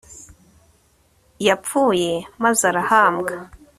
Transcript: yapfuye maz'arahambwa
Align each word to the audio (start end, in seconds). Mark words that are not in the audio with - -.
yapfuye 1.47 2.09
maz'arahambwa 2.43 3.35